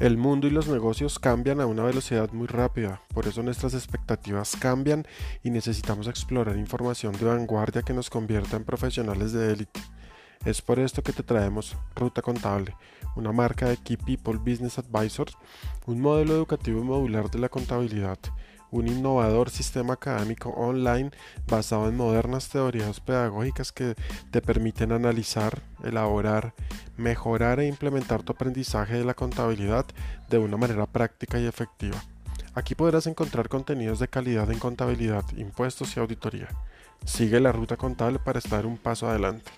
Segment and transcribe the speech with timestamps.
[0.00, 4.56] El mundo y los negocios cambian a una velocidad muy rápida, por eso nuestras expectativas
[4.56, 5.06] cambian
[5.44, 9.80] y necesitamos explorar información de vanguardia que nos convierta en profesionales de élite.
[10.44, 12.74] Es por esto que te traemos Ruta Contable,
[13.14, 15.38] una marca de Key People Business Advisors,
[15.86, 18.18] un modelo educativo modular de la contabilidad
[18.74, 21.12] un innovador sistema académico online
[21.46, 23.94] basado en modernas teorías pedagógicas que
[24.32, 26.54] te permiten analizar, elaborar,
[26.96, 29.86] mejorar e implementar tu aprendizaje de la contabilidad
[30.28, 32.02] de una manera práctica y efectiva.
[32.54, 36.48] Aquí podrás encontrar contenidos de calidad en contabilidad, impuestos y auditoría.
[37.04, 39.50] Sigue la ruta contable para estar un paso adelante.